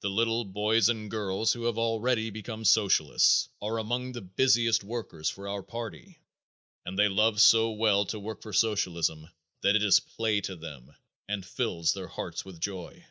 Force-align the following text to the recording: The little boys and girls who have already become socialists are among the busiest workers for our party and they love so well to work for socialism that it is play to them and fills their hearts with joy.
The 0.00 0.08
little 0.08 0.46
boys 0.46 0.88
and 0.88 1.10
girls 1.10 1.52
who 1.52 1.64
have 1.64 1.76
already 1.76 2.30
become 2.30 2.64
socialists 2.64 3.50
are 3.60 3.76
among 3.76 4.12
the 4.12 4.22
busiest 4.22 4.82
workers 4.82 5.28
for 5.28 5.46
our 5.48 5.62
party 5.62 6.18
and 6.86 6.98
they 6.98 7.08
love 7.08 7.42
so 7.42 7.70
well 7.72 8.06
to 8.06 8.18
work 8.18 8.40
for 8.40 8.54
socialism 8.54 9.28
that 9.60 9.76
it 9.76 9.82
is 9.82 10.00
play 10.00 10.40
to 10.40 10.56
them 10.56 10.96
and 11.28 11.44
fills 11.44 11.92
their 11.92 12.08
hearts 12.08 12.42
with 12.42 12.58
joy. 12.58 13.04